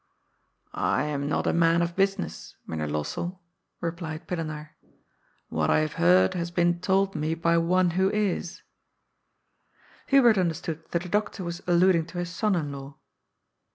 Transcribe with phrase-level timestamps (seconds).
[0.97, 3.37] "I am not a man of business, Mynheer Lossell,"
[3.81, 4.71] replied Pillenaar.
[5.49, 8.63] "What I have heard has been told me by one ^ho is"
[10.07, 12.97] Hubert understood that the doctor was alluding to his son in law.